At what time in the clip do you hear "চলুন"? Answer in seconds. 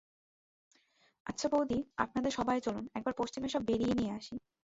2.61-2.85